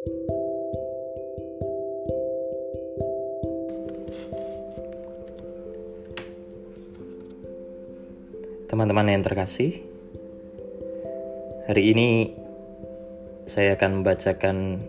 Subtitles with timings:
[0.00, 0.32] Teman-teman
[9.12, 9.84] yang terkasih,
[11.68, 12.32] hari ini
[13.44, 14.88] saya akan membacakan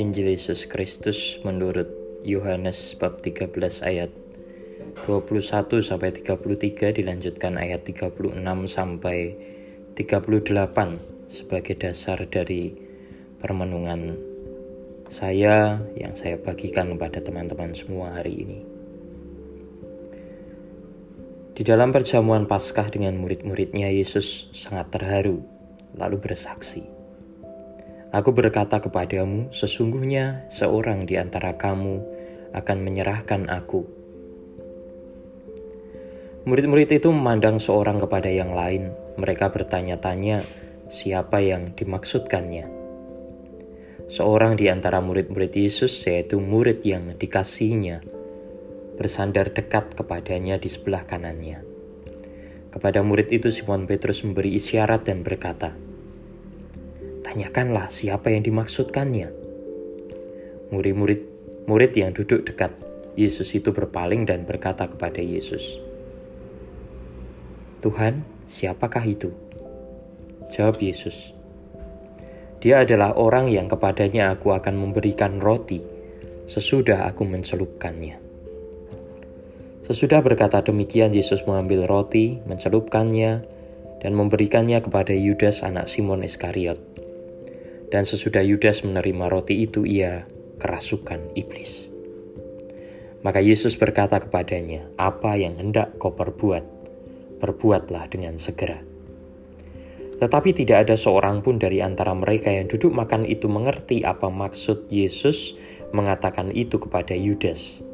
[0.00, 1.92] Injil Yesus Kristus menurut
[2.24, 3.52] Yohanes bab 13
[3.84, 4.08] ayat
[5.04, 8.32] 21 sampai 33 dilanjutkan ayat 36
[8.64, 9.36] sampai
[9.92, 12.85] 38 sebagai dasar dari
[13.46, 14.18] permenungan
[15.06, 18.60] saya yang saya bagikan kepada teman-teman semua hari ini.
[21.54, 25.46] Di dalam perjamuan Paskah dengan murid-muridnya, Yesus sangat terharu,
[25.94, 26.90] lalu bersaksi,
[28.10, 32.02] "Aku berkata kepadamu, sesungguhnya seorang di antara kamu
[32.50, 33.86] akan menyerahkan Aku."
[36.50, 38.90] Murid-murid itu memandang seorang kepada yang lain.
[39.16, 40.42] Mereka bertanya-tanya,
[40.90, 42.75] "Siapa yang dimaksudkannya?"
[44.06, 48.06] Seorang di antara murid-murid Yesus, yaitu murid yang dikasihnya,
[48.94, 51.66] bersandar dekat kepadanya di sebelah kanannya.
[52.70, 55.74] Kepada murid itu Simon Petrus memberi isyarat dan berkata,
[57.26, 59.28] Tanyakanlah siapa yang dimaksudkannya.
[60.72, 61.20] Murid-murid
[61.66, 62.72] murid yang duduk dekat
[63.18, 65.82] Yesus itu berpaling dan berkata kepada Yesus,
[67.84, 69.30] Tuhan, siapakah itu?
[70.48, 71.35] Jawab Yesus,
[72.66, 75.78] Dia adalah orang yang kepadanya aku akan memberikan roti
[76.50, 78.18] sesudah aku mencelupkannya.
[79.86, 83.46] Sesudah berkata demikian, Yesus mengambil roti, mencelupkannya,
[84.02, 86.82] dan memberikannya kepada Yudas anak Simon Iskariot.
[87.86, 90.26] Dan sesudah Yudas menerima roti itu, ia
[90.58, 91.86] kerasukan iblis.
[93.22, 96.66] Maka Yesus berkata kepadanya, "Apa yang hendak kau perbuat,
[97.38, 98.95] perbuatlah dengan segera."
[100.16, 104.88] Tetapi tidak ada seorang pun dari antara mereka yang duduk makan itu mengerti apa maksud
[104.88, 105.60] Yesus
[105.92, 107.84] mengatakan itu kepada Yudas.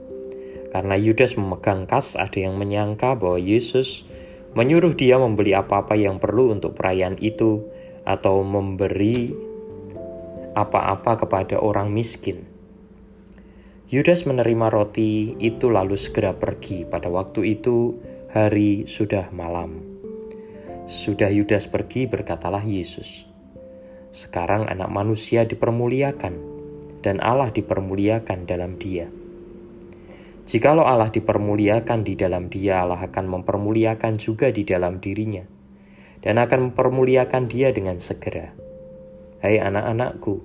[0.70, 4.06] Karena Yudas memegang kas, ada yang menyangka bahwa Yesus
[4.54, 7.66] menyuruh dia membeli apa-apa yang perlu untuk perayaan itu
[8.06, 9.34] atau memberi
[10.56, 12.48] apa-apa kepada orang miskin.
[13.92, 16.88] Yudas menerima roti itu lalu segera pergi.
[16.88, 18.00] Pada waktu itu
[18.32, 19.91] hari sudah malam.
[20.82, 23.22] Sudah Yudas pergi berkatalah Yesus.
[24.10, 26.34] Sekarang anak manusia dipermuliakan
[27.06, 29.06] dan Allah dipermuliakan dalam dia.
[30.42, 35.46] Jikalau Allah dipermuliakan di dalam dia, Allah akan mempermuliakan juga di dalam dirinya,
[36.18, 38.50] dan akan mempermuliakan dia dengan segera.
[39.38, 40.42] Hai anak-anakku,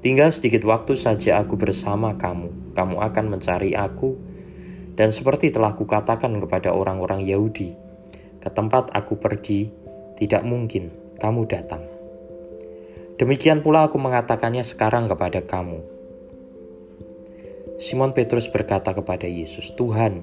[0.00, 4.16] tinggal sedikit waktu saja aku bersama kamu, kamu akan mencari aku,
[4.96, 7.81] dan seperti telah kukatakan kepada orang-orang Yahudi,
[8.42, 9.70] ke tempat aku pergi,
[10.18, 10.90] tidak mungkin
[11.22, 11.86] kamu datang.
[13.16, 16.02] Demikian pula aku mengatakannya sekarang kepada kamu,
[17.82, 20.22] Simon Petrus berkata kepada Yesus, "Tuhan,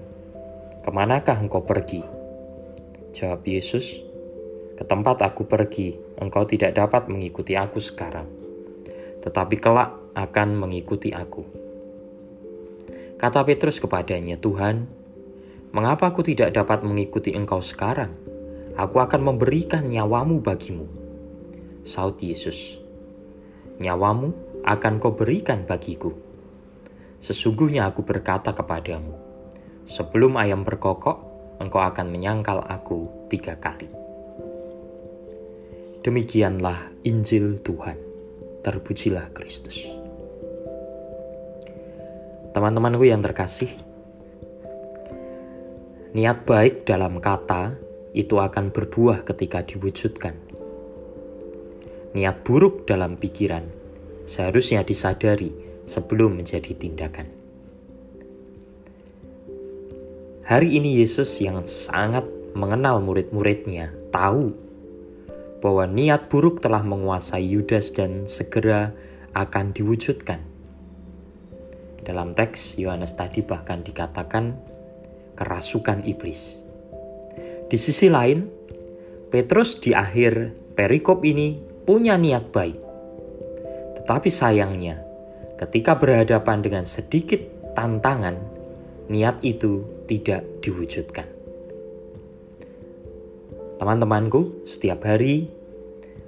[0.80, 2.00] ke manakah engkau pergi?"
[3.12, 4.00] Jawab Yesus,
[4.80, 5.92] "Ke tempat aku pergi,
[6.24, 8.32] engkau tidak dapat mengikuti aku sekarang,
[9.20, 11.44] tetapi kelak akan mengikuti aku."
[13.20, 14.88] Kata Petrus kepadanya, "Tuhan,
[15.76, 18.14] mengapa aku tidak dapat mengikuti engkau sekarang?
[18.80, 20.88] Aku akan memberikan nyawamu bagimu."
[21.84, 22.80] Saud Yesus,
[23.80, 26.12] "Nyawamu akan kau berikan bagiku."
[27.20, 29.12] Sesungguhnya aku berkata kepadamu,
[29.84, 31.18] sebelum ayam berkokok,
[31.60, 33.92] engkau akan menyangkal aku tiga kali.
[36.00, 38.00] Demikianlah Injil Tuhan.
[38.64, 39.84] Terpujilah Kristus.
[42.56, 43.72] Teman-temanku yang terkasih,
[46.10, 47.78] niat baik dalam kata
[48.18, 50.34] itu akan berbuah ketika diwujudkan.
[52.18, 53.70] Niat buruk dalam pikiran
[54.26, 55.54] seharusnya disadari
[55.86, 57.30] sebelum menjadi tindakan.
[60.50, 62.26] Hari ini Yesus yang sangat
[62.58, 64.58] mengenal murid-muridnya tahu
[65.62, 68.98] bahwa niat buruk telah menguasai Yudas dan segera
[69.38, 70.42] akan diwujudkan.
[72.02, 74.58] Dalam teks Yohanes tadi bahkan dikatakan
[75.40, 76.60] kerasukan iblis.
[77.72, 78.44] Di sisi lain,
[79.32, 81.56] Petrus di akhir perikop ini
[81.88, 82.80] punya niat baik.
[84.04, 85.00] Tetapi sayangnya,
[85.56, 87.40] ketika berhadapan dengan sedikit
[87.72, 88.36] tantangan,
[89.08, 91.30] niat itu tidak diwujudkan.
[93.80, 95.48] Teman-temanku, setiap hari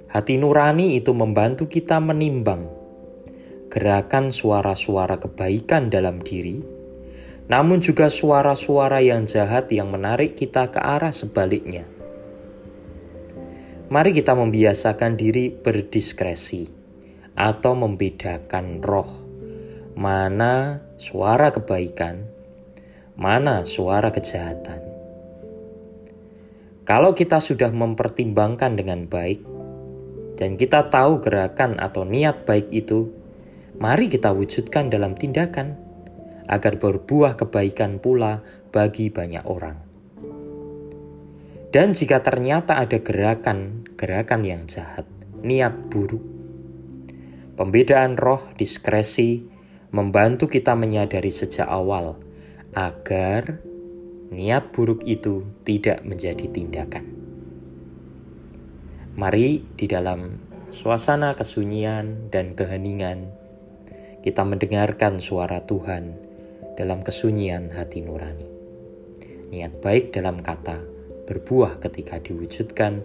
[0.08, 2.64] hati nurani itu membantu kita menimbang
[3.72, 6.60] gerakan suara-suara kebaikan dalam diri,
[7.50, 11.88] namun juga suara-suara yang jahat yang menarik kita ke arah sebaliknya.
[13.92, 16.64] Mari kita membiasakan diri berdiskresi
[17.36, 19.10] atau membedakan roh,
[19.98, 22.24] mana suara kebaikan,
[23.18, 24.80] mana suara kejahatan.
[26.88, 29.44] Kalau kita sudah mempertimbangkan dengan baik,
[30.40, 33.12] dan kita tahu gerakan atau niat baik itu,
[33.76, 35.78] mari kita wujudkan dalam tindakan
[36.52, 39.80] agar berbuah kebaikan pula bagi banyak orang.
[41.72, 45.08] Dan jika ternyata ada gerakan-gerakan yang jahat,
[45.40, 46.20] niat buruk,
[47.56, 49.48] pembedaan roh, diskresi,
[49.88, 52.20] membantu kita menyadari sejak awal
[52.76, 53.64] agar
[54.28, 57.08] niat buruk itu tidak menjadi tindakan.
[59.16, 63.32] Mari di dalam suasana kesunyian dan keheningan,
[64.20, 66.31] kita mendengarkan suara Tuhan
[66.76, 68.48] dalam kesunyian hati nurani.
[69.52, 70.80] Niat baik dalam kata,
[71.28, 73.04] berbuah ketika diwujudkan,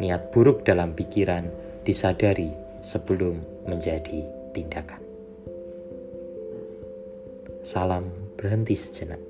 [0.00, 1.48] niat buruk dalam pikiran
[1.84, 5.00] disadari sebelum menjadi tindakan.
[7.64, 9.20] Salam berhenti sejenak.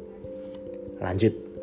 [0.99, 1.54] Lanjut.